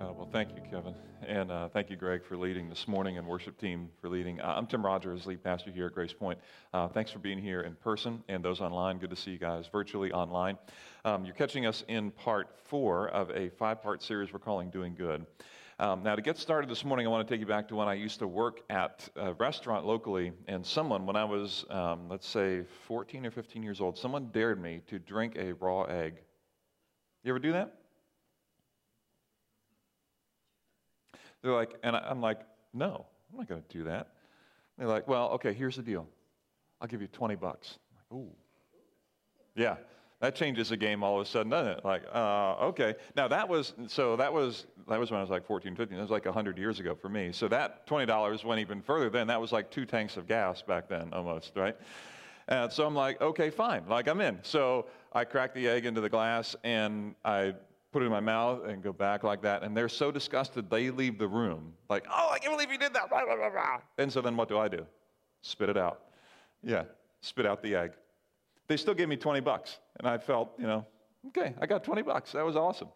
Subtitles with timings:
[0.00, 0.92] Uh, well, thank you, Kevin.
[1.24, 4.40] And uh, thank you, Greg, for leading this morning and worship team for leading.
[4.40, 6.38] Uh, I'm Tim Rogers, lead pastor here at Grace Point.
[6.72, 8.98] Uh, thanks for being here in person and those online.
[8.98, 10.58] Good to see you guys virtually online.
[11.04, 14.96] Um, you're catching us in part four of a five part series we're calling Doing
[14.96, 15.26] Good.
[15.78, 17.86] Um, now, to get started this morning, I want to take you back to when
[17.86, 22.28] I used to work at a restaurant locally, and someone, when I was, um, let's
[22.28, 26.14] say, 14 or 15 years old, someone dared me to drink a raw egg.
[27.22, 27.83] You ever do that?
[31.44, 32.40] They're like, and I'm like,
[32.72, 34.08] no, I'm not going to do that.
[34.78, 36.08] They're like, well, okay, here's the deal.
[36.80, 37.78] I'll give you 20 bucks.
[38.10, 38.34] I'm like, ooh.
[39.54, 39.76] Yeah,
[40.20, 41.84] that changes the game all of a sudden, doesn't it?
[41.84, 42.94] Like, uh, okay.
[43.14, 45.96] Now that was, so that was, that was when I was like 14, 15.
[45.98, 47.30] That was like 100 years ago for me.
[47.30, 49.26] So that $20 went even further then.
[49.26, 51.76] That was like two tanks of gas back then almost, right?
[52.48, 53.86] And so I'm like, okay, fine.
[53.86, 54.38] Like, I'm in.
[54.42, 57.52] So I crack the egg into the glass and I
[57.94, 59.62] put it in my mouth and go back like that.
[59.62, 61.72] And they're so disgusted, they leave the room.
[61.88, 63.08] Like, oh, I can't believe you did that.
[63.98, 64.84] And so then what do I do?
[65.42, 66.00] Spit it out.
[66.64, 66.82] Yeah,
[67.20, 67.92] spit out the egg.
[68.66, 69.78] They still gave me 20 bucks.
[70.00, 70.84] And I felt, you know,
[71.28, 72.32] okay, I got 20 bucks.
[72.32, 72.88] That was awesome.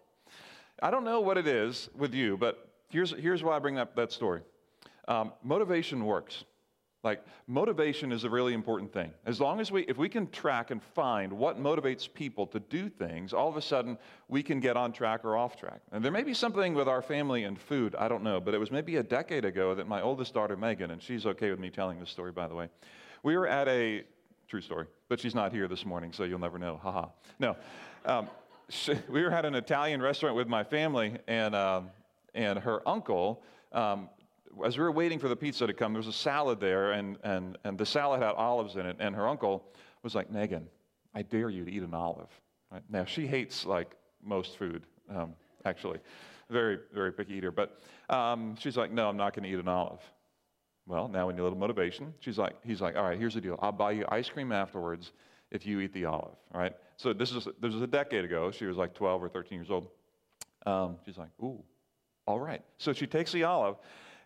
[0.83, 3.95] I don't know what it is with you, but here's, here's why I bring up
[3.95, 4.41] that story.
[5.07, 6.43] Um, motivation works.
[7.05, 9.13] Like, motivation is a really important thing.
[9.25, 12.89] As long as we, if we can track and find what motivates people to do
[12.89, 13.97] things, all of a sudden
[14.29, 15.81] we can get on track or off track.
[15.93, 18.59] And there may be something with our family and food, I don't know, but it
[18.59, 21.71] was maybe a decade ago that my oldest daughter, Megan, and she's okay with me
[21.71, 22.69] telling this story, by the way,
[23.23, 24.05] we were at a,
[24.49, 26.81] true story, but she's not here this morning, so you'll never know.
[26.83, 27.09] Haha.
[27.39, 27.55] No.
[28.07, 28.29] Um,
[29.09, 31.91] we were at an Italian restaurant with my family, and, um,
[32.35, 34.09] and her uncle, um,
[34.65, 37.19] as we were waiting for the pizza to come, there was a salad there, and,
[37.23, 38.97] and, and the salad had olives in it.
[38.99, 39.65] And her uncle
[40.03, 40.67] was like, Megan,
[41.15, 42.29] I dare you to eat an olive.
[42.71, 42.83] Right?
[42.89, 45.99] Now, she hates like most food, um, actually.
[46.51, 47.51] Very, very picky eater.
[47.51, 50.01] But um, she's like, no, I'm not going to eat an olive.
[50.87, 52.15] Well, now we need a little motivation.
[52.21, 53.59] She's like, he's like, all right, here's the deal.
[53.61, 55.13] I'll buy you ice cream afterwards
[55.51, 56.37] if you eat the olive.
[56.55, 56.75] Right.
[56.97, 58.51] So this is this was a decade ago.
[58.51, 59.89] She was like 12 or 13 years old.
[60.65, 61.63] Um, she's like, ooh,
[62.27, 62.63] all right.
[62.79, 63.77] So she takes the olive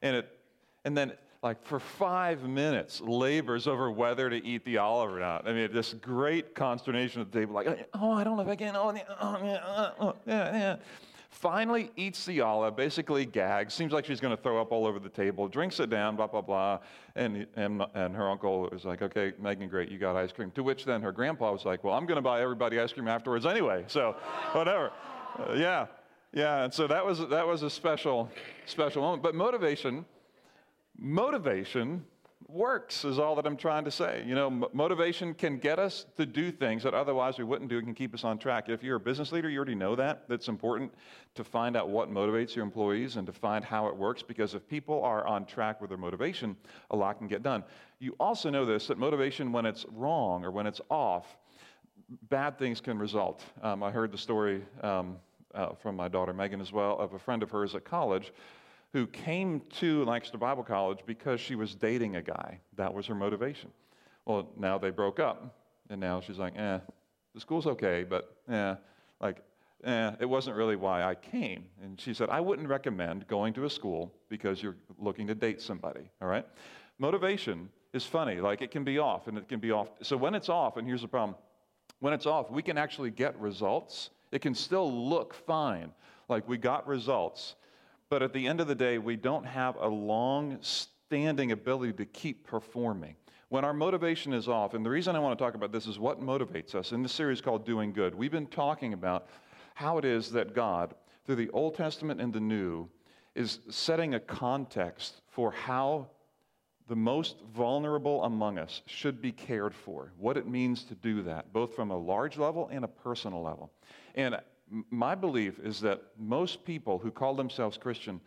[0.03, 0.39] and it
[0.85, 5.49] and then like for five minutes labors over whether to eat the olive or not.
[5.49, 8.55] I mean, this great consternation at the table, like, oh, I don't know if I
[8.55, 8.77] can.
[8.77, 10.77] Oh, yeah, oh, yeah, oh, yeah.
[11.31, 15.01] Finally eats the olive, basically gags, seems like she's going to throw up all over
[15.01, 16.79] the table, drinks it down, blah, blah, blah.
[17.17, 20.53] And, and, and her uncle was like, okay, Megan, great, you got ice cream.
[20.53, 23.09] To which then her grandpa was like, well, I'm going to buy everybody ice cream
[23.09, 24.15] afterwards anyway, so
[24.53, 24.93] whatever.
[25.39, 25.87] Uh, yeah,
[26.33, 28.31] yeah, and so that was, that was a special,
[28.67, 29.23] special moment.
[29.23, 30.05] But motivation,
[30.99, 32.05] motivation
[32.49, 34.25] works is all that I'm trying to say.
[34.27, 37.79] You know, m- motivation can get us to do things that otherwise we wouldn't do.
[37.79, 38.69] It can keep us on track.
[38.69, 40.29] If you're a business leader, you already know that.
[40.29, 40.93] That's important
[41.35, 44.69] to find out what motivates your employees and to find how it works because if
[44.69, 46.57] people are on track with their motivation,
[46.91, 47.65] a lot can get done.
[47.99, 51.37] You also know this that motivation, when it's wrong or when it's off,
[52.29, 53.45] bad things can result.
[53.63, 54.63] Um, I heard the story.
[54.83, 55.17] Um,
[55.55, 58.33] uh, from my daughter Megan as well, of a friend of hers at college
[58.93, 62.61] who came to Lancaster Bible College because she was dating a guy.
[62.77, 63.71] That was her motivation.
[64.27, 65.57] Well, now they broke up,
[65.89, 66.79] and now she's like, eh,
[67.35, 68.75] the school's okay, but eh,
[69.21, 69.43] like,
[69.85, 71.65] eh, it wasn't really why I came.
[71.83, 75.61] And she said, I wouldn't recommend going to a school because you're looking to date
[75.61, 76.47] somebody, all right?
[76.99, 78.41] Motivation is funny.
[78.41, 79.89] Like, it can be off, and it can be off.
[80.03, 81.37] So when it's off, and here's the problem
[82.01, 85.93] when it's off, we can actually get results it can still look fine,
[86.29, 87.55] like we got results.
[88.09, 92.07] But at the end of the day, we don't have a long standing ability to
[92.07, 93.15] keep performing.
[93.51, 95.99] When our motivation is off, and the reason I want to talk about this is
[95.99, 98.15] what motivates us in this series called Doing Good.
[98.15, 99.29] We've been talking about
[99.75, 100.95] how it is that God,
[101.27, 102.89] through the Old Testament and the New,
[103.35, 106.09] is setting a context for how
[106.89, 111.53] the most vulnerable among us should be cared for, what it means to do that,
[111.53, 113.71] both from a large level and a personal level.
[114.15, 114.37] And
[114.91, 118.21] my belief is that most people who call themselves Christian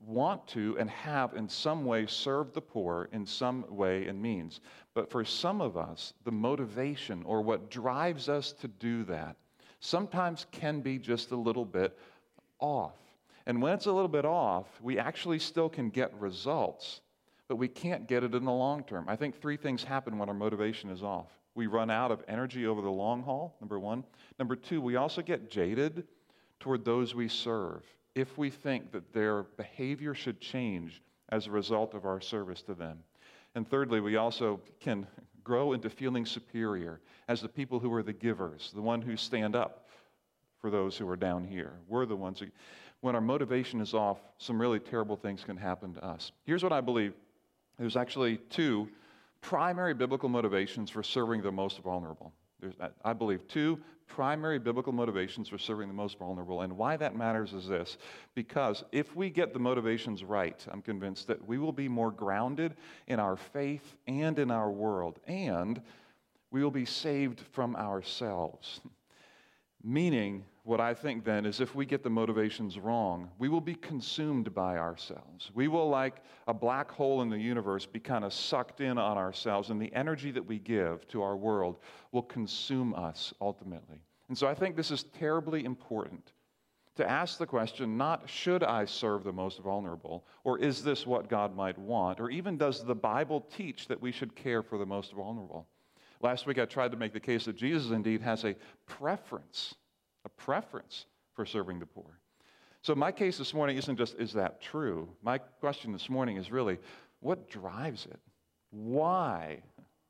[0.00, 4.60] want to and have in some way served the poor in some way and means.
[4.94, 9.36] But for some of us, the motivation or what drives us to do that
[9.80, 11.98] sometimes can be just a little bit
[12.58, 12.96] off.
[13.46, 17.00] And when it's a little bit off, we actually still can get results,
[17.52, 19.04] but we can't get it in the long term.
[19.06, 21.26] I think three things happen when our motivation is off.
[21.54, 24.04] We run out of energy over the long haul, number one.
[24.38, 26.04] Number two, we also get jaded
[26.60, 27.84] toward those we serve
[28.14, 32.72] if we think that their behavior should change as a result of our service to
[32.72, 33.00] them.
[33.54, 35.06] And thirdly, we also can
[35.44, 39.54] grow into feeling superior as the people who are the givers, the one who stand
[39.54, 39.90] up
[40.58, 41.74] for those who are down here.
[41.86, 42.46] We're the ones who,
[43.02, 46.32] when our motivation is off, some really terrible things can happen to us.
[46.46, 47.12] Here's what I believe
[47.82, 48.88] there's actually two
[49.40, 52.32] primary biblical motivations for serving the most vulnerable.
[52.60, 52.74] There's,
[53.04, 56.60] I believe, two primary biblical motivations for serving the most vulnerable.
[56.60, 57.98] And why that matters is this
[58.36, 62.76] because if we get the motivations right, I'm convinced that we will be more grounded
[63.08, 65.82] in our faith and in our world, and
[66.52, 68.80] we will be saved from ourselves.
[69.82, 73.74] Meaning, what I think then is if we get the motivations wrong, we will be
[73.74, 75.50] consumed by ourselves.
[75.54, 79.16] We will, like a black hole in the universe, be kind of sucked in on
[79.16, 81.78] ourselves, and the energy that we give to our world
[82.12, 84.02] will consume us ultimately.
[84.28, 86.32] And so I think this is terribly important
[86.94, 91.28] to ask the question not should I serve the most vulnerable, or is this what
[91.28, 94.86] God might want, or even does the Bible teach that we should care for the
[94.86, 95.66] most vulnerable?
[96.20, 98.54] Last week I tried to make the case that Jesus indeed has a
[98.86, 99.74] preference
[100.24, 102.18] a preference for serving the poor.
[102.82, 105.08] So, my case this morning isn't just, is that true?
[105.22, 106.78] My question this morning is really,
[107.20, 108.18] what drives it?
[108.70, 109.62] Why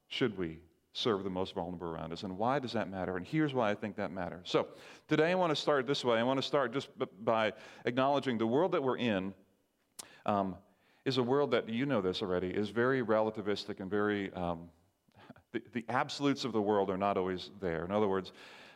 [0.09, 0.59] should we
[0.95, 2.23] serve the most vulnerable around us?
[2.23, 3.17] And why does that matter?
[3.17, 4.49] And here's why I think that matters.
[4.49, 4.69] So,
[5.07, 6.19] today I want to start this way.
[6.19, 6.89] I want to start just
[7.23, 7.53] by
[7.85, 9.35] acknowledging the world that we're in
[10.25, 10.57] um,
[11.05, 14.69] is a world that, you know this already, is very relativistic and very, um,
[15.53, 17.85] the, the, absolutes of the world are not always there.
[17.85, 18.33] In other words,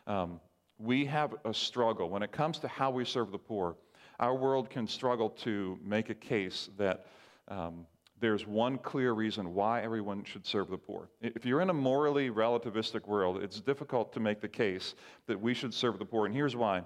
[0.06, 0.40] um,
[0.78, 2.10] we have a struggle.
[2.10, 3.76] When it comes to how we serve the poor,
[4.20, 7.06] our world can struggle to make a case that
[7.48, 7.86] um,
[8.20, 11.08] there's one clear reason why everyone should serve the poor.
[11.20, 14.94] If you're in a morally relativistic world, it's difficult to make the case
[15.26, 16.26] that we should serve the poor.
[16.26, 16.82] And here's why.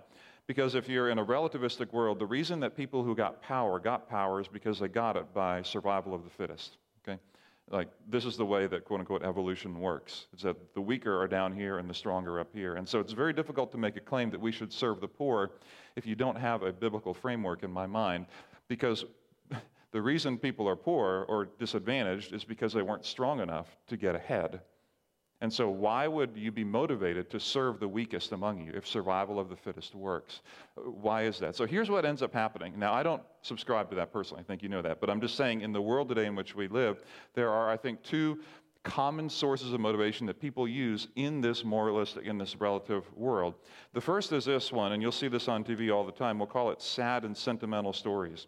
[0.46, 4.08] Because if you're in a relativistic world, the reason that people who got power got
[4.08, 6.78] power is because they got it by survival of the fittest
[7.70, 10.26] like this is the way that quote unquote evolution works.
[10.32, 12.74] It's that the weaker are down here and the stronger up here.
[12.74, 15.52] And so it's very difficult to make a claim that we should serve the poor
[15.96, 18.26] if you don't have a biblical framework in my mind,
[18.68, 19.04] because
[19.92, 24.14] the reason people are poor or disadvantaged is because they weren't strong enough to get
[24.14, 24.60] ahead.
[25.42, 29.40] And so, why would you be motivated to serve the weakest among you if survival
[29.40, 30.42] of the fittest works?
[30.74, 31.56] Why is that?
[31.56, 32.78] So, here's what ends up happening.
[32.78, 34.42] Now, I don't subscribe to that personally.
[34.42, 35.00] I think you know that.
[35.00, 37.02] But I'm just saying, in the world today in which we live,
[37.34, 38.40] there are, I think, two
[38.82, 43.54] common sources of motivation that people use in this moralistic, in this relative world.
[43.94, 46.38] The first is this one, and you'll see this on TV all the time.
[46.38, 48.46] We'll call it sad and sentimental stories.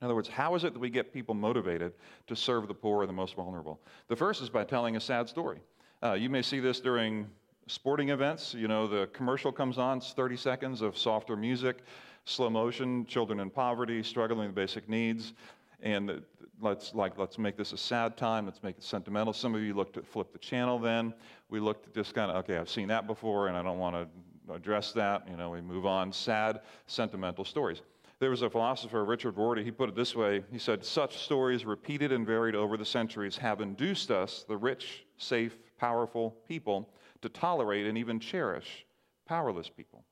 [0.00, 1.94] In other words, how is it that we get people motivated
[2.26, 3.80] to serve the poor and the most vulnerable?
[4.08, 5.60] The first is by telling a sad story.
[6.02, 7.26] Uh, you may see this during
[7.66, 8.52] sporting events.
[8.52, 11.78] You know, the commercial comes on, it's 30 seconds of softer music,
[12.24, 15.32] slow motion, children in poverty, struggling with basic needs.
[15.80, 16.22] And
[16.60, 18.46] let's like let's make this a sad time.
[18.46, 19.32] Let's make it sentimental.
[19.32, 20.78] Some of you look to flip the channel.
[20.78, 21.14] Then
[21.48, 22.56] we looked at this kind of okay.
[22.56, 25.26] I've seen that before, and I don't want to address that.
[25.30, 26.12] You know, we move on.
[26.12, 27.82] Sad, sentimental stories.
[28.18, 30.42] There was a philosopher, Richard Rorty, he put it this way.
[30.50, 35.04] He said, Such stories, repeated and varied over the centuries, have induced us, the rich,
[35.18, 36.88] safe, powerful people
[37.22, 38.86] to tolerate and even cherish
[39.26, 40.04] powerless people,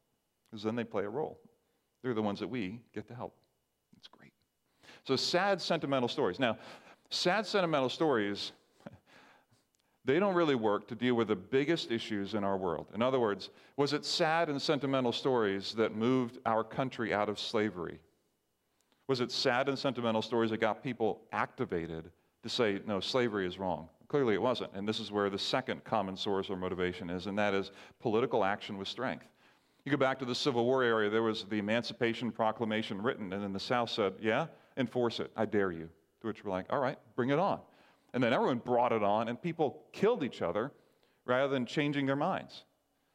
[0.51, 1.39] because then they play a role.
[2.03, 3.35] They're the ones that we get to help.
[3.97, 4.33] It's great.
[5.05, 6.39] So, sad, sentimental stories.
[6.39, 6.59] Now,
[7.11, 8.53] sad, sentimental stories,
[10.05, 12.89] they don't really work to deal with the biggest issues in our world.
[12.95, 17.39] In other words, was it sad and sentimental stories that moved our country out of
[17.39, 18.01] slavery?
[19.07, 22.11] Was it sad and sentimental stories that got people activated
[22.43, 23.89] to say, no, slavery is wrong?
[24.15, 24.71] Clearly, it wasn't.
[24.75, 28.45] And this is where the second common source or motivation is, and that is political
[28.45, 29.27] action with strength.
[29.85, 33.43] You go back to the Civil War area, there was the Emancipation Proclamation written, and
[33.43, 35.33] then the South said, Yeah, enforce it.
[35.35, 35.89] I dare you.
[36.21, 37.59] To which we're like, All right, bring it on.
[38.13, 40.71] And then everyone brought it on, and people killed each other
[41.27, 42.63] rather than changing their minds.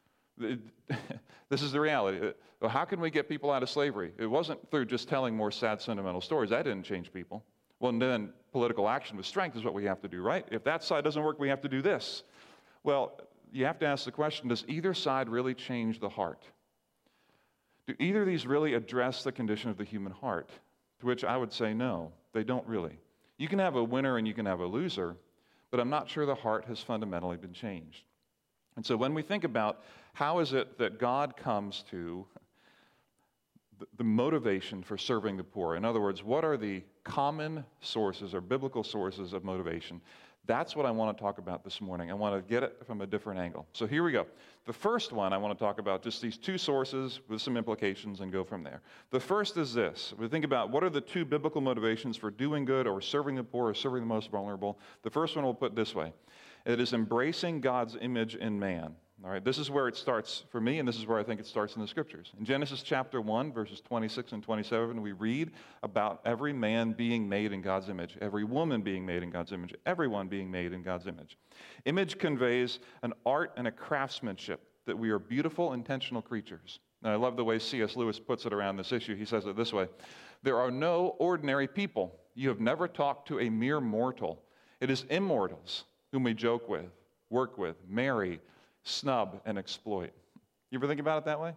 [0.38, 2.34] this is the reality.
[2.62, 4.12] Uh, how can we get people out of slavery?
[4.18, 6.50] It wasn't through just telling more sad, sentimental stories.
[6.50, 7.46] That didn't change people.
[7.80, 10.46] Well, then political action with strength is what we have to do, right?
[10.52, 12.24] If that side doesn't work, we have to do this.
[12.84, 13.20] Well,
[13.52, 16.44] you have to ask the question does either side really change the heart?
[17.88, 20.50] Do either of these really address the condition of the human heart?
[21.00, 23.00] To which I would say no, they don't really.
[23.38, 25.16] You can have a winner and you can have a loser,
[25.72, 28.04] but I'm not sure the heart has fundamentally been changed.
[28.76, 32.26] And so when we think about how is it that God comes to
[33.98, 35.76] the motivation for serving the poor.
[35.76, 40.02] In other words, what are the common sources or biblical sources of motivation?
[40.46, 42.10] That's what I want to talk about this morning.
[42.10, 43.68] I want to get it from a different angle.
[43.74, 44.26] So here we go.
[44.66, 48.22] The first one I want to talk about just these two sources with some implications
[48.22, 48.82] and go from there.
[49.12, 50.14] The first is this.
[50.18, 53.44] We think about what are the two biblical motivations for doing good or serving the
[53.44, 54.80] poor or serving the most vulnerable.
[55.04, 56.14] The first one we'll put this way.
[56.66, 58.96] It is embracing God's image in man.
[59.22, 61.42] All right, this is where it starts for me, and this is where I think
[61.42, 62.32] it starts in the scriptures.
[62.40, 65.52] In Genesis chapter 1, verses 26 and 27, we read
[65.84, 69.76] about every man being made in God's image, every woman being made in God's image,
[69.86, 71.38] everyone being made in God's image.
[71.84, 76.80] Image conveys an art and a craftsmanship that we are beautiful, intentional creatures.
[77.04, 77.98] And I love the way C.S.
[77.98, 79.18] Lewis puts it around this issue.
[79.18, 79.90] He says it this way
[80.44, 82.16] There are no ordinary people.
[82.36, 84.42] You have never talked to a mere mortal.
[84.80, 85.84] It is immortals
[86.14, 86.86] whom we joke with,
[87.30, 88.40] work with, marry,
[88.90, 90.12] snub, and exploit.
[90.72, 91.54] You ever think about it that way?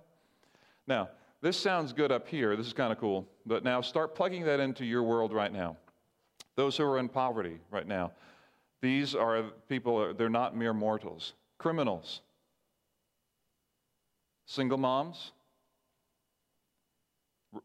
[0.86, 1.08] Now,
[1.40, 2.56] this sounds good up here.
[2.56, 3.28] This is kind of cool.
[3.46, 5.76] But now start plugging that into your world right now.
[6.56, 8.12] Those who are in poverty right now,
[8.80, 11.32] these are people, they're not mere mortals.
[11.58, 12.20] Criminals,
[14.46, 15.32] single moms,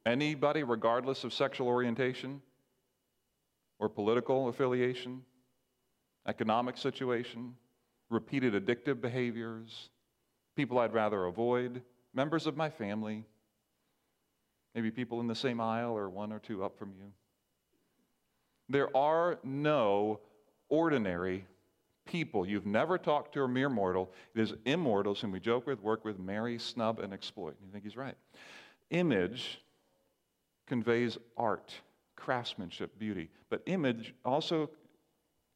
[0.06, 2.42] anybody, regardless of sexual orientation
[3.80, 5.24] or political affiliation,
[6.28, 7.56] economic situation,
[8.10, 9.90] repeated addictive behaviors,
[10.56, 11.82] people I'd rather avoid,
[12.14, 13.26] members of my family,
[14.74, 17.12] maybe people in the same aisle or one or two up from you.
[18.70, 20.20] There are no
[20.70, 21.46] ordinary
[22.06, 22.48] people.
[22.48, 24.12] You've never talked to a mere mortal.
[24.34, 27.56] It is immortals whom we joke with, work with, marry, snub, and exploit.
[27.64, 28.16] You think he's right.
[28.90, 29.62] Image
[30.66, 31.74] conveys art,
[32.16, 33.30] craftsmanship, beauty.
[33.50, 34.70] But image also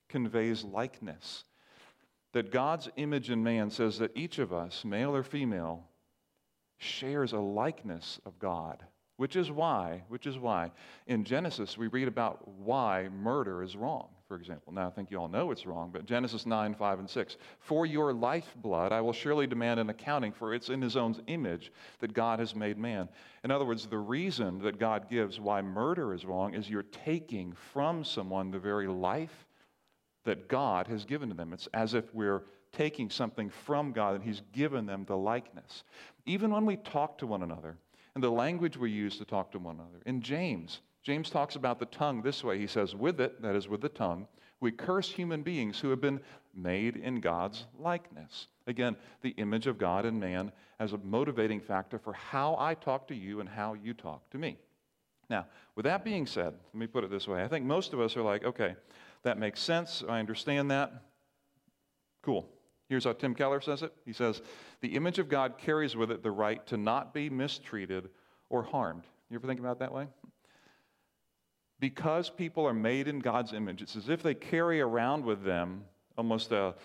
[0.09, 1.45] conveys likeness
[2.33, 5.87] that God's image in man says that each of us, male or female,
[6.77, 8.83] shares a likeness of God.
[9.17, 10.71] Which is why, which is why
[11.05, 14.73] in Genesis we read about why murder is wrong, for example.
[14.73, 17.37] Now I think you all know it's wrong, but Genesis 9, 5, and 6.
[17.59, 21.71] For your lifeblood I will surely demand an accounting, for it's in his own image
[21.99, 23.09] that God has made man.
[23.43, 27.53] In other words, the reason that God gives why murder is wrong is you're taking
[27.73, 29.45] from someone the very life
[30.23, 31.53] that God has given to them.
[31.53, 35.83] It's as if we're taking something from God and He's given them the likeness.
[36.25, 37.77] Even when we talk to one another,
[38.15, 40.01] and the language we use to talk to one another.
[40.05, 42.59] In James, James talks about the tongue this way.
[42.59, 44.27] He says, With it, that is, with the tongue,
[44.59, 46.19] we curse human beings who have been
[46.53, 48.47] made in God's likeness.
[48.67, 53.07] Again, the image of God in man as a motivating factor for how I talk
[53.07, 54.57] to you and how you talk to me.
[55.29, 57.43] Now, with that being said, let me put it this way.
[57.43, 58.75] I think most of us are like, okay,
[59.23, 60.03] that makes sense.
[60.07, 60.91] I understand that.
[62.23, 62.47] Cool.
[62.89, 63.93] Here's how Tim Keller says it.
[64.05, 64.41] He says,
[64.81, 68.09] The image of God carries with it the right to not be mistreated
[68.49, 69.03] or harmed.
[69.29, 70.07] You ever think about that way?
[71.79, 75.85] Because people are made in God's image, it's as if they carry around with them
[76.17, 76.75] almost a,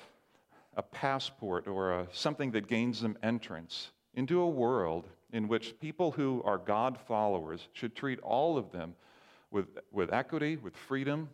[0.76, 6.12] a passport or a, something that gains them entrance into a world in which people
[6.12, 8.94] who are God followers should treat all of them
[9.50, 11.28] with, with equity, with freedom,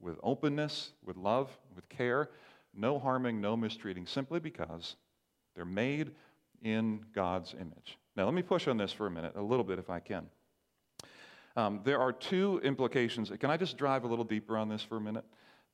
[0.00, 2.30] with openness, with love, with care,
[2.74, 4.96] no harming, no mistreating, simply because
[5.54, 6.12] they're made
[6.62, 7.98] in God's image.
[8.16, 10.26] Now, let me push on this for a minute, a little bit if I can.
[11.56, 13.32] Um, there are two implications.
[13.40, 15.24] Can I just drive a little deeper on this for a minute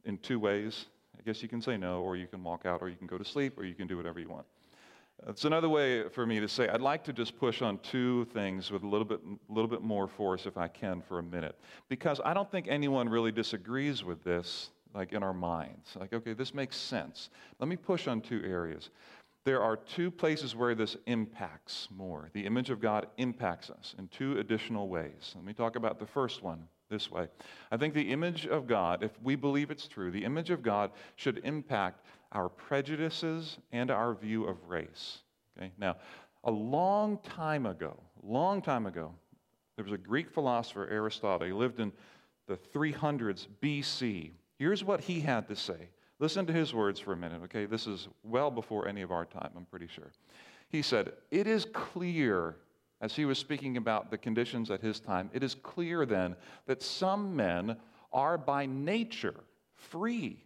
[0.05, 0.87] in two ways?
[1.19, 3.19] I guess you can say no, or you can walk out, or you can go
[3.19, 4.47] to sleep, or you can do whatever you want.
[5.29, 8.71] It's another way for me to say I'd like to just push on two things
[8.71, 11.59] with a little bit, little bit more force if I can for a minute.
[11.89, 15.97] Because I don't think anyone really disagrees with this, like in our minds.
[15.99, 17.31] Like, okay, this makes sense.
[17.59, 18.91] Let me push on two areas.
[19.45, 22.31] There are two places where this impacts more.
[22.33, 25.33] The image of God impacts us in two additional ways.
[25.35, 27.29] Let me talk about the first one this way.
[27.71, 30.93] I think the image of God, if we believe it's true, the image of God
[31.17, 35.19] should impact our prejudices and our view of race.
[35.57, 35.73] Okay?
[35.79, 35.97] Now,
[36.43, 39.15] a long time ago, long time ago,
[39.77, 41.47] there was a Greek philosopher, Aristotle.
[41.47, 41.93] He lived in
[42.47, 44.33] the 300s BC.
[44.59, 45.89] Here's what he had to say.
[46.21, 47.67] Listen to his words for a minute, okay?
[47.67, 50.13] This is well before any of our time, I'm pretty sure.
[50.69, 52.57] He said, It is clear,
[53.01, 56.37] as he was speaking about the conditions at his time, it is clear then
[56.67, 57.77] that some men
[58.13, 59.35] are by nature
[59.75, 60.44] free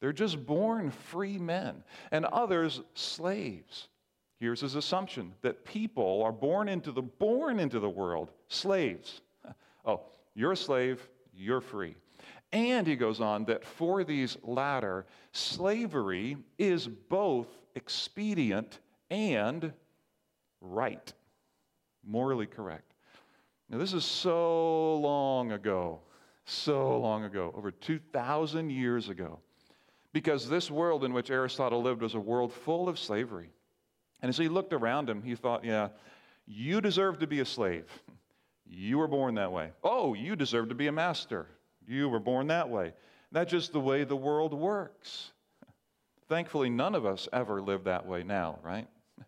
[0.00, 3.88] they're just born free men, and others slaves.
[4.38, 9.20] Here's his assumption that people are born into the born into the world slaves.
[9.88, 10.00] Oh,
[10.34, 11.94] you're a slave, you're free.
[12.50, 19.72] And he goes on that for these latter, slavery is both expedient and
[20.60, 21.12] right,
[22.04, 22.94] morally correct.
[23.68, 26.00] Now, this is so long ago,
[26.44, 29.38] so long ago, over 2,000 years ago
[30.16, 33.50] because this world in which Aristotle lived was a world full of slavery.
[34.22, 35.88] And as he looked around him, he thought, yeah,
[36.46, 37.84] you deserve to be a slave.
[38.64, 39.72] You were born that way.
[39.84, 41.48] Oh, you deserve to be a master.
[41.86, 42.94] You were born that way.
[43.30, 45.32] That's just the way the world works.
[46.30, 48.88] Thankfully, none of us ever live that way now, right?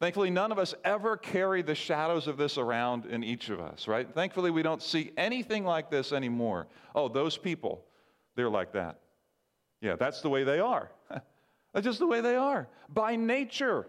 [0.00, 3.86] Thankfully, none of us ever carry the shadows of this around in each of us,
[3.86, 4.08] right?
[4.14, 6.66] Thankfully, we don't see anything like this anymore.
[6.94, 7.84] Oh, those people,
[8.36, 9.00] they're like that.
[9.84, 10.90] Yeah, that's the way they are.
[11.10, 12.66] that's just the way they are.
[12.88, 13.86] By nature,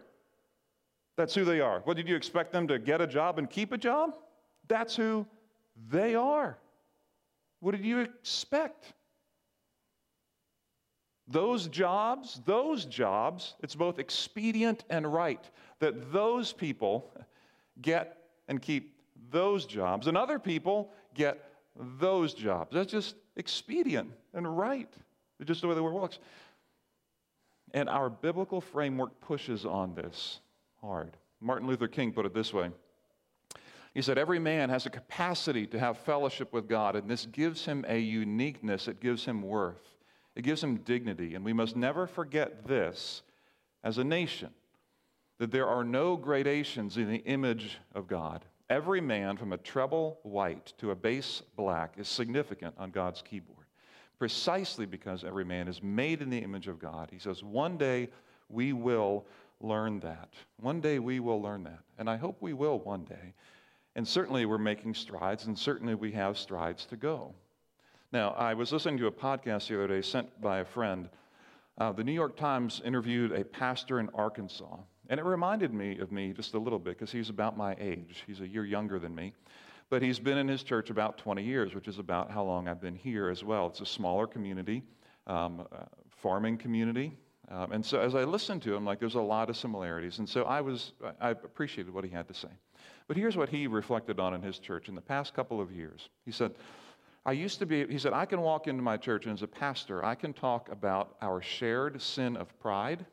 [1.16, 1.80] that's who they are.
[1.86, 4.18] What did you expect them to get a job and keep a job?
[4.68, 5.26] That's who
[5.90, 6.58] they are.
[7.62, 8.92] What did you expect?
[11.30, 15.50] Those jobs, those jobs, it's both expedient and right
[15.80, 17.10] that those people
[17.82, 18.18] get
[18.50, 19.00] and keep
[19.32, 21.50] those jobs, and other people get
[22.00, 22.74] those jobs.
[22.74, 24.94] That's just expedient and right.
[25.40, 26.20] It's just the way the world works.
[27.74, 30.40] And our biblical framework pushes on this
[30.82, 31.18] hard.
[31.42, 32.72] Martin Luther King put it this way
[33.94, 37.66] He said, Every man has a capacity to have fellowship with God, and this gives
[37.66, 39.96] him a uniqueness, it gives him worth,
[40.36, 41.36] it gives him dignity.
[41.36, 43.24] And we must never forget this
[43.84, 44.50] as a nation
[45.38, 48.46] that there are no gradations in the image of God.
[48.70, 53.65] Every man, from a treble white to a bass black, is significant on God's keyboard,
[54.18, 57.10] precisely because every man is made in the image of God.
[57.12, 58.10] He says, One day
[58.50, 59.26] we will
[59.62, 60.30] learn that.
[60.60, 61.80] One day we will learn that.
[61.98, 63.34] And I hope we will one day.
[63.96, 67.34] And certainly we're making strides, and certainly we have strides to go.
[68.12, 71.10] Now, I was listening to a podcast the other day sent by a friend.
[71.78, 74.78] Uh, the New York Times interviewed a pastor in Arkansas
[75.10, 78.24] and it reminded me of me just a little bit because he's about my age.
[78.26, 79.34] He's a year younger than me.
[79.90, 82.82] But he's been in his church about 20 years, which is about how long I've
[82.82, 83.68] been here as well.
[83.68, 84.84] It's a smaller community,
[85.28, 87.16] um, uh, farming community.
[87.50, 90.18] Um, and so as I listened to him, like there's a lot of similarities.
[90.18, 92.48] And so I was, I appreciated what he had to say.
[93.08, 96.10] But here's what he reflected on in his church in the past couple of years.
[96.26, 96.56] He said,
[97.24, 99.48] I used to be, he said, I can walk into my church and as a
[99.48, 103.06] pastor, I can talk about our shared sin of pride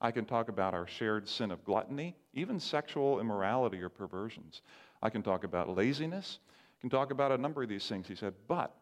[0.00, 4.60] I can talk about our shared sin of gluttony, even sexual immorality or perversions.
[5.02, 6.38] I can talk about laziness.
[6.48, 8.08] I can talk about a number of these things.
[8.08, 8.74] He said, but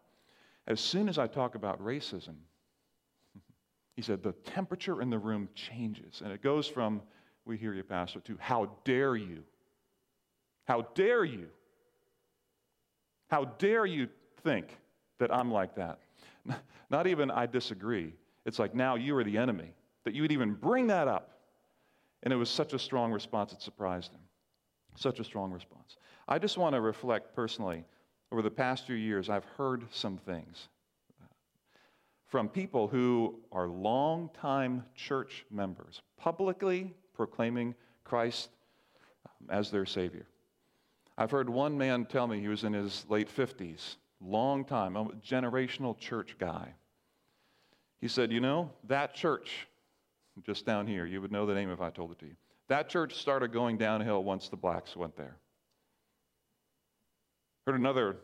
[0.67, 2.35] as soon as I talk about racism,
[3.95, 6.21] he said, the temperature in the room changes.
[6.23, 7.01] And it goes from,
[7.45, 9.43] we hear you, Pastor, to how dare you?
[10.65, 11.47] How dare you?
[13.27, 14.07] How dare you
[14.43, 14.67] think
[15.19, 15.99] that I'm like that?
[16.89, 18.13] Not even I disagree.
[18.45, 19.73] It's like now you are the enemy
[20.03, 21.31] that you would even bring that up.
[22.23, 24.21] And it was such a strong response, it surprised him.
[24.95, 25.97] Such a strong response.
[26.27, 27.83] I just want to reflect personally.
[28.31, 30.67] Over the past few years, I've heard some things
[32.27, 38.49] from people who are longtime church members, publicly proclaiming Christ
[39.25, 40.25] um, as their Savior.
[41.17, 45.05] I've heard one man tell me he was in his late 50s, long time, a
[45.25, 46.73] generational church guy.
[48.01, 49.67] He said, You know, that church
[50.43, 51.05] just down here.
[51.05, 52.35] You would know the name if I told it to you.
[52.67, 55.37] That church started going downhill once the blacks went there.
[57.65, 58.17] Heard another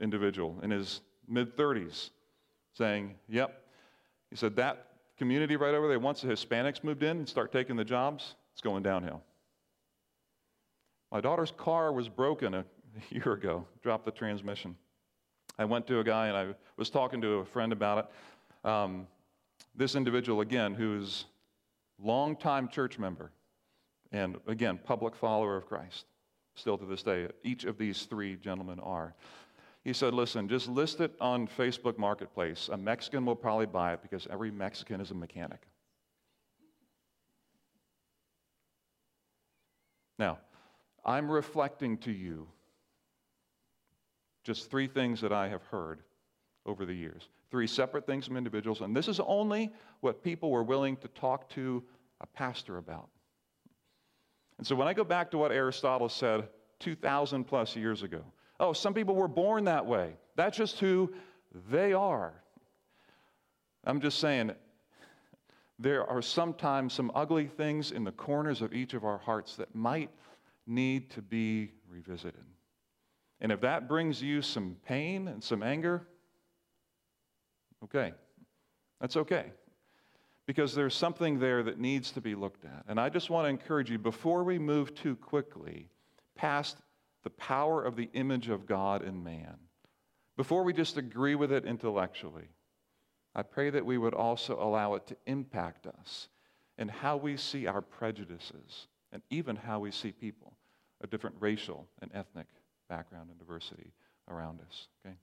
[0.00, 2.10] individual in his mid 30s
[2.72, 3.62] saying, Yep.
[4.30, 4.86] He said, That
[5.18, 8.62] community right over there, once the Hispanics moved in and start taking the jobs, it's
[8.62, 9.22] going downhill.
[11.12, 12.64] My daughter's car was broken a
[13.10, 14.76] year ago, dropped the transmission.
[15.58, 17.98] I went to a guy and I was talking to a friend about
[18.64, 18.68] it.
[18.68, 19.06] Um,
[19.74, 21.26] this individual, again, who's
[22.02, 23.30] longtime church member,
[24.12, 26.06] and again, public follower of Christ,
[26.54, 27.28] still to this day.
[27.42, 29.14] Each of these three gentlemen are.
[29.82, 32.68] He said, Listen, just list it on Facebook Marketplace.
[32.72, 35.60] A Mexican will probably buy it because every Mexican is a mechanic.
[40.18, 40.38] Now,
[41.04, 42.46] I'm reflecting to you
[44.44, 46.02] just three things that I have heard
[46.66, 47.28] over the years.
[47.50, 51.48] Three separate things from individuals, and this is only what people were willing to talk
[51.50, 51.82] to
[52.20, 53.08] a pastor about.
[54.60, 56.46] And so when I go back to what Aristotle said
[56.80, 58.20] 2,000 plus years ago,
[58.60, 60.12] oh, some people were born that way.
[60.36, 61.14] That's just who
[61.70, 62.34] they are.
[63.84, 64.52] I'm just saying,
[65.78, 69.74] there are sometimes some ugly things in the corners of each of our hearts that
[69.74, 70.10] might
[70.66, 72.44] need to be revisited.
[73.40, 76.06] And if that brings you some pain and some anger,
[77.82, 78.12] okay,
[79.00, 79.52] that's okay
[80.50, 82.84] because there's something there that needs to be looked at.
[82.88, 85.88] And I just want to encourage you before we move too quickly
[86.34, 86.78] past
[87.22, 89.54] the power of the image of God in man,
[90.36, 92.48] before we just agree with it intellectually,
[93.32, 96.26] I pray that we would also allow it to impact us
[96.78, 100.52] in how we see our prejudices and even how we see people
[101.00, 102.48] of different racial and ethnic
[102.88, 103.92] background and diversity
[104.28, 104.88] around us.
[105.06, 105.14] Okay?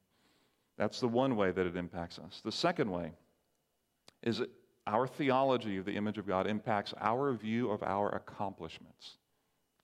[0.78, 2.40] That's the one way that it impacts us.
[2.46, 3.12] The second way
[4.24, 4.42] is
[4.88, 9.18] our theology of the image of God impacts our view of our accomplishments.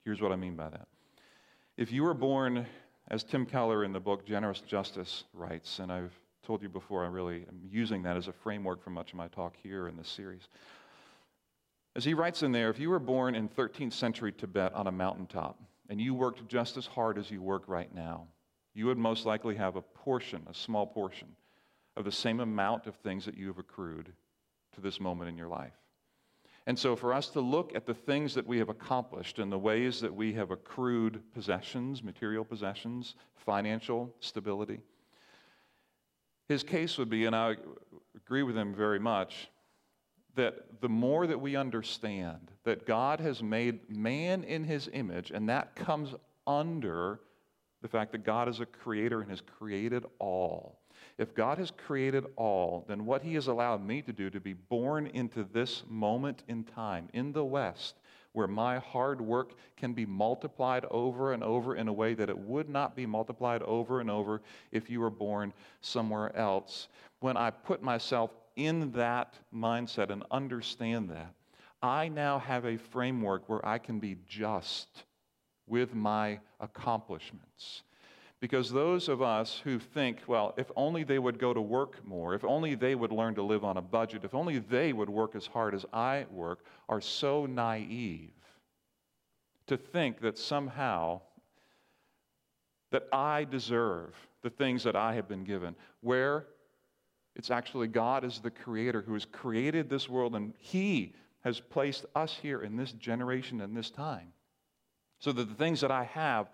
[0.06, 0.88] Here's what I mean by that.
[1.78, 2.66] If you were born,
[3.10, 7.08] as Tim Keller in the book Generous Justice writes, and I've told you before, I
[7.08, 10.08] really am using that as a framework for much of my talk here in this
[10.08, 10.48] series.
[11.96, 14.92] As he writes in there, if you were born in 13th century Tibet on a
[14.92, 18.28] mountaintop and you worked just as hard as you work right now,
[18.74, 21.28] you would most likely have a portion, a small portion,
[21.96, 24.12] of the same amount of things that you have accrued
[24.74, 25.74] to this moment in your life.
[26.66, 29.58] And so, for us to look at the things that we have accomplished and the
[29.58, 34.80] ways that we have accrued possessions, material possessions, financial stability,
[36.48, 37.56] his case would be, and I
[38.16, 39.50] agree with him very much,
[40.36, 45.50] that the more that we understand that God has made man in his image, and
[45.50, 46.16] that comes
[46.48, 47.20] under
[47.82, 50.80] the fact that God is a creator and has created all.
[51.18, 54.54] If God has created all, then what he has allowed me to do to be
[54.54, 58.00] born into this moment in time in the West,
[58.32, 62.38] where my hard work can be multiplied over and over in a way that it
[62.38, 66.88] would not be multiplied over and over if you were born somewhere else.
[67.20, 71.34] When I put myself in that mindset and understand that,
[71.84, 75.04] I now have a framework where I can be just
[75.68, 77.84] with my accomplishments.
[78.44, 82.36] Because those of us who think, well, if only they would go to work more,
[82.36, 85.34] if only they would learn to live on a budget, if only they would work
[85.34, 88.34] as hard as I work, are so naive
[89.68, 91.22] to think that somehow
[92.92, 95.74] that I deserve the things that I have been given.
[96.02, 96.48] Where
[97.38, 101.14] it's actually God is the creator who has created this world and he
[101.46, 104.34] has placed us here in this generation and this time.
[105.20, 106.50] So that the things that I have,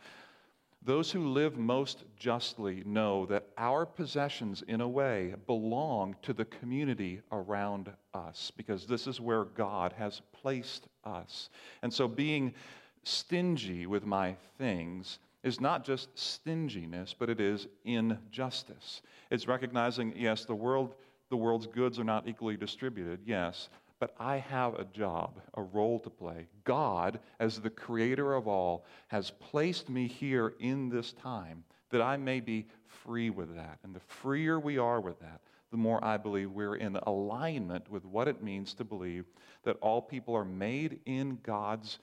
[0.89, 6.45] those who live most justly know that our possessions, in a way, belong to the
[6.45, 11.51] community around us because this is where God has placed us.
[11.83, 12.55] And so being
[13.03, 19.03] stingy with my things is not just stinginess, but it is injustice.
[19.29, 20.95] It's recognizing, yes, the world,
[21.29, 25.99] the world's goods are not equally distributed, yes, but I have a job, a role
[25.99, 26.47] to play.
[26.63, 32.17] God, as the creator of all, has placed me here in this time that I
[32.17, 33.79] may be free with that.
[33.83, 38.05] And the freer we are with that, the more I believe we're in alignment with
[38.05, 39.25] what it means to believe
[39.63, 41.99] that all people are made in God's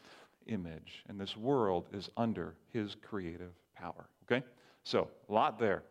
[0.46, 4.09] image, and this world is under his creative power.
[4.24, 4.44] Okay?
[4.85, 5.82] So, a lot there.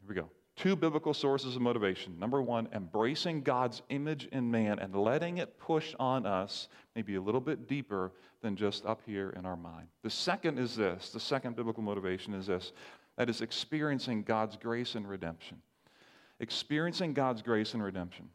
[0.00, 0.30] Here we go.
[0.56, 2.18] Two biblical sources of motivation.
[2.18, 7.20] Number one, embracing God's image in man and letting it push on us maybe a
[7.20, 9.88] little bit deeper than just up here in our mind.
[10.02, 12.72] The second is this the second biblical motivation is this
[13.18, 15.60] that is experiencing God's grace and redemption.
[16.40, 18.28] Experiencing God's grace and redemption.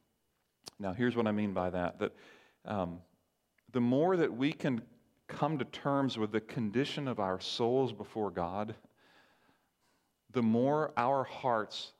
[0.79, 2.11] Now, here's what I mean by that that
[2.65, 2.99] um,
[3.71, 4.81] the more that we can
[5.27, 8.75] come to terms with the condition of our souls before God,
[10.33, 11.93] the more our hearts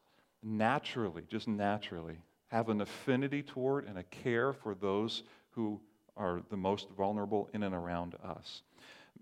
[0.43, 5.79] naturally, just naturally, have an affinity toward and a care for those who
[6.17, 8.63] are the most vulnerable in and around us.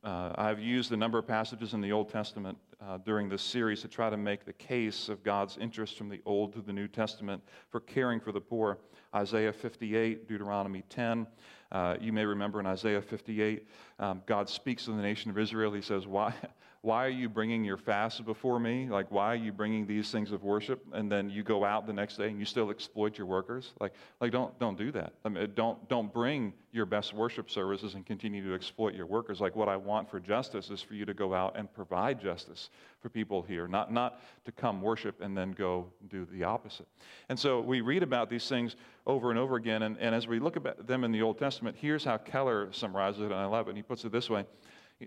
[0.04, 3.82] Uh, I've used a number of passages in the Old Testament uh, during this series
[3.82, 6.88] to try to make the case of God's interest from the Old to the New
[6.88, 8.78] Testament for caring for the poor.
[9.14, 11.28] Isaiah 58, Deuteronomy 10.
[11.72, 13.68] Uh, you may remember in Isaiah 58,
[14.00, 15.74] um, God speaks to the nation of Israel.
[15.74, 16.34] He says, Why,
[16.82, 18.88] why are you bringing your fasts before me?
[18.90, 20.82] Like, why are you bringing these things of worship?
[20.94, 23.74] And then you go out the next day and you still exploit your workers?
[23.82, 25.12] Like, like don't, don't do that.
[25.26, 29.42] I mean, don't, don't bring your best worship services and continue to exploit your workers.
[29.42, 32.70] Like, what I want for justice is for you to go out and provide justice
[33.02, 36.88] for people here, not, not to come worship and then go do the opposite.
[37.28, 39.82] And so we read about these things over and over again.
[39.82, 43.22] And, and as we look at them in the Old Testament, here's how Keller summarizes
[43.22, 43.76] it, and I love it.
[43.76, 44.46] He puts it this way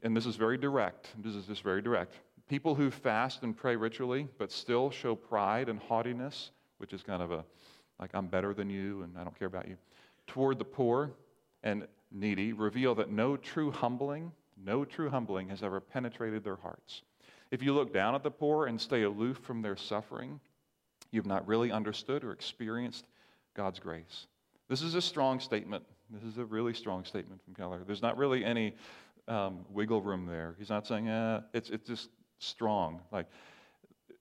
[0.02, 1.08] and this is very direct.
[1.22, 2.14] This is just very direct.
[2.48, 7.22] People who fast and pray ritually, but still show pride and haughtiness, which is kind
[7.22, 7.44] of a
[7.98, 9.76] like I'm better than you and I don't care about you,
[10.26, 11.12] toward the poor
[11.62, 17.02] and needy, reveal that no true humbling, no true humbling has ever penetrated their hearts.
[17.52, 20.40] If you look down at the poor and stay aloof from their suffering,
[21.12, 23.06] you've not really understood or experienced
[23.54, 24.26] God's grace.
[24.68, 25.84] This is a strong statement.
[26.10, 27.82] This is a really strong statement from Keller.
[27.86, 28.74] There's not really any
[29.28, 30.54] um, wiggle room there.
[30.58, 33.00] He's not saying, eh, it's, it's just strong.
[33.10, 33.26] Like,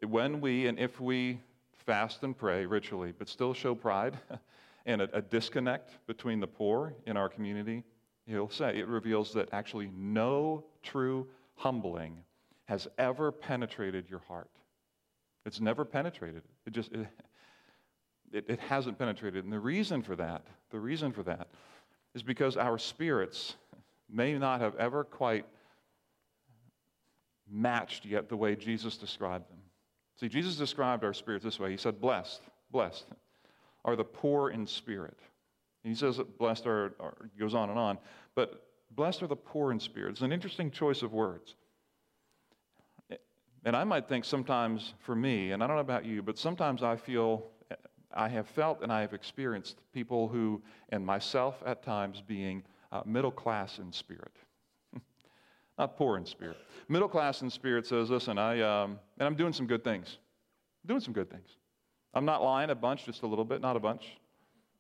[0.08, 1.40] when we and if we
[1.86, 4.18] fast and pray ritually, but still show pride
[4.86, 7.84] and a, a disconnect between the poor in our community,
[8.26, 12.18] he'll say it reveals that actually no true humbling
[12.66, 14.50] has ever penetrated your heart.
[15.46, 16.44] It's never penetrated.
[16.66, 17.08] It just, it,
[18.32, 19.44] it, it hasn't penetrated.
[19.44, 21.48] And the reason for that, the reason for that,
[22.14, 23.56] is because our spirits
[24.12, 25.46] may not have ever quite
[27.50, 29.60] matched yet the way Jesus described them.
[30.20, 31.72] See, Jesus described our spirits this way.
[31.72, 33.06] He said, Blessed, blessed
[33.84, 35.18] are the poor in spirit.
[35.84, 37.98] And he says blessed are, are, goes on and on,
[38.36, 40.12] but blessed are the poor in spirit.
[40.12, 41.56] It's an interesting choice of words.
[43.64, 46.82] And I might think sometimes for me, and I don't know about you, but sometimes
[46.82, 47.46] I feel,
[48.14, 53.02] I have felt and I have experienced people who, and myself at times, being uh,
[53.06, 54.34] middle class in spirit.
[55.78, 56.58] Not poor in spirit.
[56.88, 60.18] Middle class in spirit says, listen, I, um, and I'm doing some good things.
[60.84, 61.48] I'm doing some good things.
[62.14, 64.18] I'm not lying a bunch, just a little bit, not a bunch,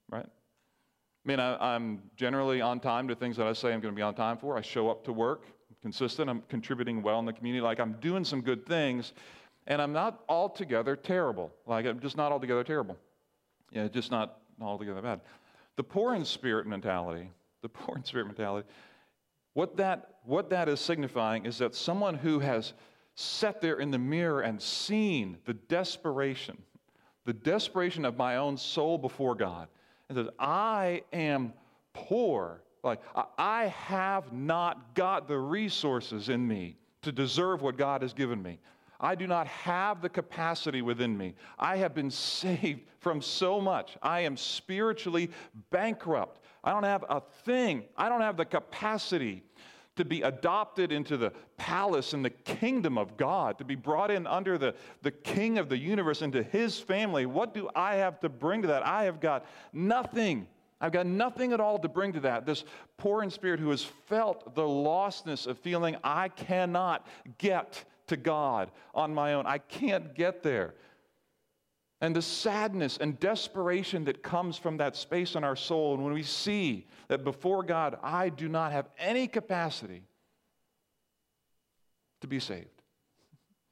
[0.09, 0.25] right?
[0.25, 3.95] I mean, I, am generally on time to things that I say I'm going to
[3.95, 4.57] be on time for.
[4.57, 5.45] I show up to work
[5.81, 6.29] consistent.
[6.29, 7.61] I'm contributing well in the community.
[7.61, 9.13] Like I'm doing some good things,
[9.67, 11.51] and I'm not altogether terrible.
[11.65, 12.97] Like I'm just not altogether terrible.
[13.71, 15.21] Yeah, just not altogether bad.
[15.77, 17.29] The poor in spirit mentality,
[17.61, 18.67] the poor in spirit mentality,
[19.53, 22.73] what that, what that is signifying is that someone who has
[23.15, 26.57] sat there in the mirror and seen the desperation,
[27.25, 29.67] the desperation of my own soul before God,
[30.09, 31.53] and says, I am
[31.93, 33.01] poor like,
[33.37, 38.59] I have not got the resources in me to deserve what God has given me.
[39.01, 41.33] I do not have the capacity within me.
[41.57, 43.97] I have been saved from so much.
[44.01, 45.31] I am spiritually
[45.71, 46.39] bankrupt.
[46.63, 47.83] I don't have a thing.
[47.97, 49.43] I don't have the capacity
[49.95, 54.25] to be adopted into the palace and the kingdom of God, to be brought in
[54.25, 57.25] under the, the king of the universe, into his family.
[57.25, 58.85] What do I have to bring to that?
[58.85, 60.47] I have got nothing.
[60.79, 62.45] I've got nothing at all to bring to that.
[62.45, 62.63] This
[62.97, 67.05] poor in spirit who has felt the lostness of feeling I cannot
[67.37, 69.45] get to God on my own.
[69.45, 70.75] I can't get there.
[72.01, 76.13] And the sadness and desperation that comes from that space in our soul, and when
[76.13, 80.03] we see that before God, I do not have any capacity
[82.21, 82.81] to be saved.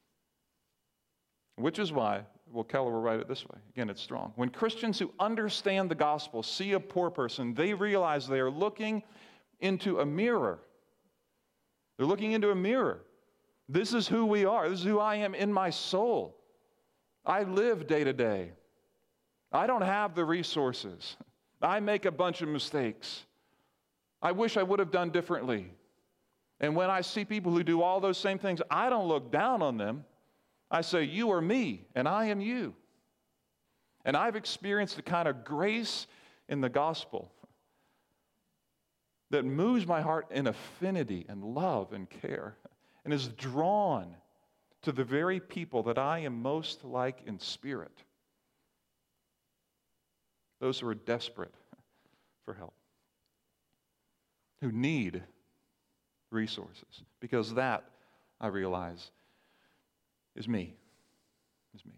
[1.55, 3.57] Which is why well, Keller will write it this way.
[3.75, 4.33] Again, it's strong.
[4.35, 9.03] When Christians who understand the gospel see a poor person, they realize they are looking
[9.59, 10.59] into a mirror.
[11.97, 13.01] They're looking into a mirror.
[13.71, 14.67] This is who we are.
[14.67, 16.35] This is who I am in my soul.
[17.23, 18.51] I live day to day.
[19.51, 21.15] I don't have the resources.
[21.61, 23.25] I make a bunch of mistakes.
[24.23, 25.71] I wish I would have done differently.
[26.59, 29.61] And when I see people who do all those same things, I don't look down
[29.61, 30.03] on them.
[30.71, 32.73] I say, You are me, and I am you.
[34.03, 36.07] And I've experienced the kind of grace
[36.47, 37.31] in the gospel
[39.29, 42.57] that moves my heart in affinity and love and care
[43.09, 44.15] and is drawn
[44.83, 48.03] to the very people that I am most like in spirit.
[50.61, 51.55] Those who are desperate
[52.45, 52.75] for help,
[54.61, 55.23] who need
[56.29, 57.83] resources, because that,
[58.39, 59.09] I realize,
[60.35, 60.75] is me.
[61.73, 61.93] Is me.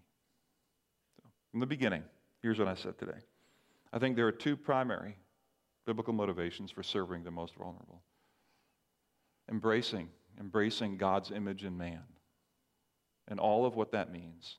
[1.17, 2.03] So, from the beginning,
[2.41, 3.19] here's what I said today.
[3.91, 5.17] I think there are two primary
[5.85, 8.01] biblical motivations for serving the most vulnerable
[9.49, 10.07] embracing,
[10.41, 12.01] embracing God's image in man
[13.27, 14.57] and all of what that means,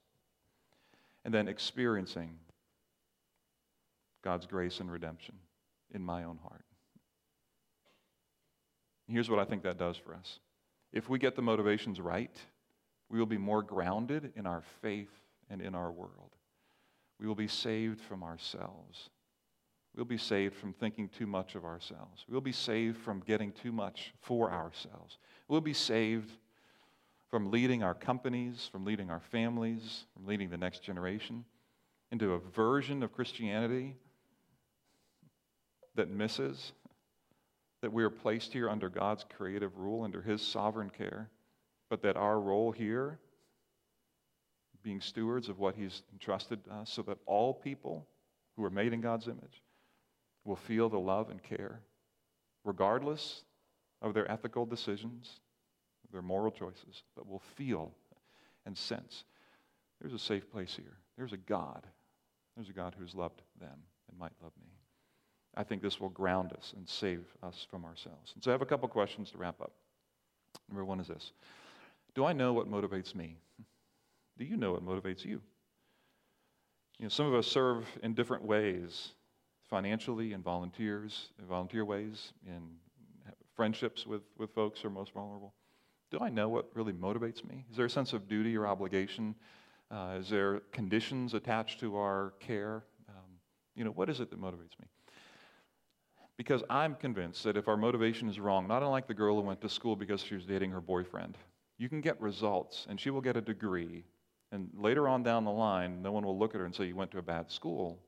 [1.24, 2.38] and then experiencing
[4.22, 5.34] God's grace and redemption
[5.92, 6.64] in my own heart.
[9.08, 10.38] Here's what I think that does for us.
[10.92, 12.34] If we get the motivations right,
[13.10, 15.10] we will be more grounded in our faith
[15.50, 16.30] and in our world.
[17.20, 19.10] We will be saved from ourselves.
[19.94, 22.24] We'll be saved from thinking too much of ourselves.
[22.28, 25.18] We'll be saved from getting too much for ourselves.
[25.48, 26.30] We'll be saved
[27.28, 31.44] from leading our companies, from leading our families, from leading the next generation
[32.10, 33.96] into a version of Christianity
[35.94, 36.72] that misses
[37.82, 41.30] that we are placed here under God's creative rule, under His sovereign care
[41.92, 43.18] but that our role here,
[44.82, 48.06] being stewards of what He's entrusted us, so that all people
[48.56, 49.60] who are made in God's image
[50.44, 51.80] will feel the love and care,
[52.64, 53.44] regardless
[54.00, 55.40] of their ethical decisions,
[56.12, 57.92] their moral choices, but will feel
[58.66, 59.24] and sense
[60.02, 60.96] there's a safe place here.
[61.16, 61.86] There's a God.
[62.56, 63.78] There's a God who's loved them
[64.08, 64.68] and might love me.
[65.54, 68.32] I think this will ground us and save us from ourselves.
[68.34, 69.72] And so I have a couple questions to wrap up.
[70.68, 71.32] Number one is this
[72.14, 73.36] do I know what motivates me?
[74.38, 75.40] Do you know what motivates you?
[76.98, 79.12] You know, some of us serve in different ways,
[79.72, 82.60] financially, in volunteers, in volunteer ways, in
[83.56, 85.54] friendships with, with folks who are most vulnerable.
[86.10, 87.64] Do I know what really motivates me?
[87.70, 89.34] Is there a sense of duty or obligation?
[89.90, 92.84] Uh, is there conditions attached to our care?
[93.08, 93.38] Um,
[93.74, 94.86] You know, what is it that motivates me?
[96.36, 99.62] Because I'm convinced that if our motivation is wrong, not unlike the girl who went
[99.62, 101.38] to school because she was dating her boyfriend,
[101.78, 104.04] you can get results and she will get a degree.
[104.50, 106.96] And later on down the line, no one will look at her and say, You
[106.96, 107.98] went to a bad school.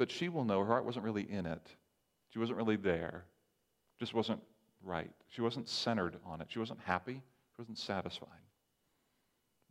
[0.00, 1.60] But she will know her heart wasn't really in it.
[2.30, 3.26] She wasn't really there.
[3.98, 4.40] Just wasn't
[4.82, 5.10] right.
[5.28, 6.46] She wasn't centered on it.
[6.48, 7.22] She wasn't happy.
[7.54, 8.46] She wasn't satisfied.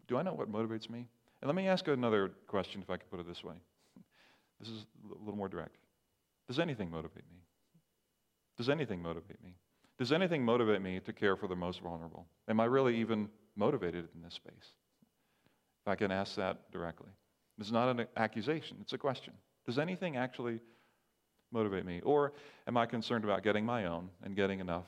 [0.08, 1.08] Do I know what motivates me?
[1.42, 3.56] And let me ask another question, if I could put it this way.
[4.60, 5.78] This is a little more direct.
[6.48, 7.40] Does anything motivate me?
[8.56, 9.56] Does anything motivate me?
[9.98, 12.28] Does anything motivate me to care for the most vulnerable?
[12.48, 14.74] Am I really even motivated in this space?
[15.82, 17.10] If I can ask that directly.
[17.58, 19.34] It's not an accusation, it's a question.
[19.70, 20.62] Does anything actually
[21.52, 22.02] motivate me?
[22.04, 22.34] Or
[22.66, 24.88] am I concerned about getting my own and getting enough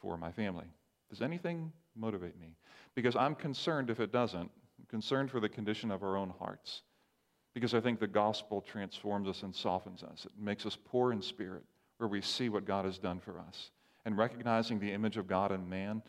[0.00, 0.64] for my family?
[1.10, 2.56] Does anything motivate me?
[2.94, 4.50] Because I'm concerned if it doesn't.
[4.78, 6.80] I'm concerned for the condition of our own hearts.
[7.52, 10.24] Because I think the gospel transforms us and softens us.
[10.24, 11.64] It makes us poor in spirit,
[11.98, 13.70] where we see what God has done for us.
[14.06, 16.00] And recognizing the image of God in man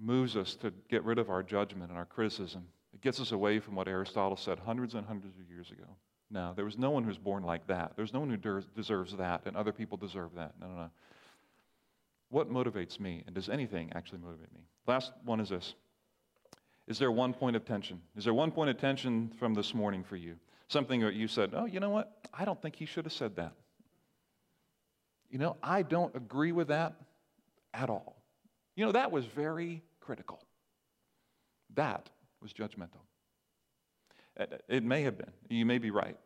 [0.00, 2.66] moves us to get rid of our judgment and our criticism.
[2.94, 5.84] It gets us away from what Aristotle said hundreds and hundreds of years ago.
[6.30, 7.92] No, there was no one who's born like that.
[7.96, 10.54] There's no one who deserves that, and other people deserve that.
[10.60, 10.90] No, no, no.
[12.30, 14.62] What motivates me, and does anything actually motivate me?
[14.86, 15.74] Last one is this
[16.88, 18.00] Is there one point of tension?
[18.16, 20.36] Is there one point of tension from this morning for you?
[20.68, 22.28] Something that you said, oh, you know what?
[22.34, 23.52] I don't think he should have said that.
[25.30, 26.94] You know, I don't agree with that
[27.72, 28.16] at all.
[28.74, 30.40] You know, that was very critical.
[31.74, 32.10] That
[32.42, 33.02] was judgmental.
[34.68, 35.32] It may have been.
[35.48, 36.16] You may be right.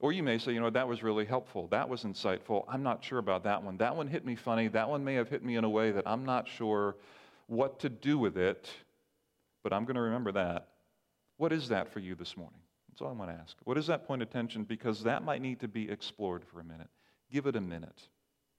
[0.00, 1.68] Or you may say, you know, that was really helpful.
[1.68, 2.64] That was insightful.
[2.68, 3.76] I'm not sure about that one.
[3.76, 4.68] That one hit me funny.
[4.68, 6.96] That one may have hit me in a way that I'm not sure
[7.46, 8.68] what to do with it,
[9.62, 10.68] but I'm going to remember that.
[11.36, 12.58] What is that for you this morning?
[12.88, 13.56] That's all I want to ask.
[13.64, 14.64] What is that point of tension?
[14.64, 16.88] Because that might need to be explored for a minute.
[17.30, 18.08] Give it a minute.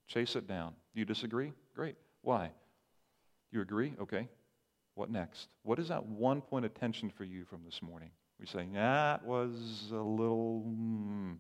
[0.08, 0.74] Chase it down.
[0.94, 1.54] Do you disagree?
[1.76, 1.96] Great.
[2.22, 2.52] Why?
[3.52, 3.94] You agree?
[4.02, 4.28] Okay.
[4.96, 5.50] What next?
[5.64, 8.12] What is that one point of tension for you from this morning?
[8.44, 10.66] We say, that was a little.
[10.68, 11.38] Mm.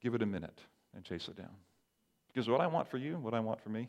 [0.00, 0.60] Give it a minute
[0.94, 1.56] and chase it down.
[2.28, 3.88] Because what I want for you, what I want for me,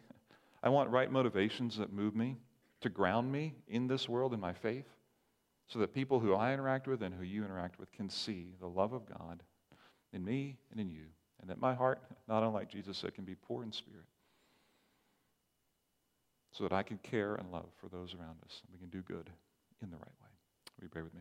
[0.64, 2.36] I want right motivations that move me,
[2.82, 4.88] to ground me in this world in my faith,
[5.68, 8.66] so that people who I interact with and who you interact with can see the
[8.66, 9.44] love of God
[10.14, 11.06] in me and in you,
[11.42, 14.08] and that my heart, not unlike Jesus said, can be poor in spirit,
[16.52, 18.64] so that I can care and love for those around us.
[18.64, 19.30] And we can do good
[19.84, 20.29] in the right way.
[20.80, 21.20] Will you pray with me?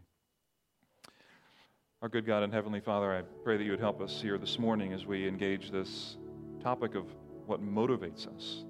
[2.00, 4.56] Our good God and Heavenly Father, I pray that you would help us here this
[4.56, 6.16] morning as we engage this
[6.62, 7.06] topic of
[7.46, 8.64] what motivates us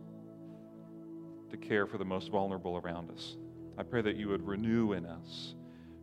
[1.50, 3.36] to care for the most vulnerable around us.
[3.76, 5.56] I pray that you would renew in us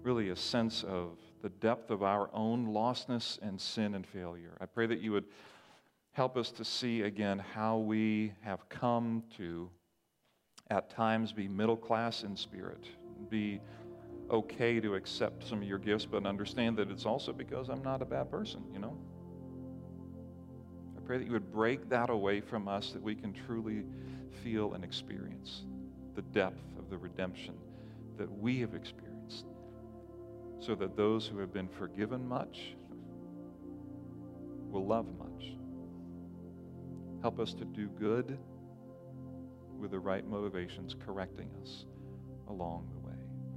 [0.03, 4.55] really a sense of the depth of our own lostness and sin and failure.
[4.61, 5.25] I pray that you would
[6.11, 9.67] help us to see again how we have come to,
[10.69, 12.85] at times, be middle class in spirit,
[13.31, 13.59] be
[14.29, 18.01] okay to accept some of your gifts, but understand that it's also because I'm not
[18.01, 18.97] a bad person, you know?
[20.97, 23.83] I pray that you would break that away from us that we can truly
[24.43, 25.63] feel and experience
[26.15, 27.55] the depth of the redemption
[28.17, 29.45] that we have experienced,
[30.59, 32.75] so that those who have been forgiven much
[34.69, 35.51] will love much.
[37.21, 38.37] Help us to do good
[39.77, 41.85] with the right motivations, correcting us
[42.47, 42.94] along.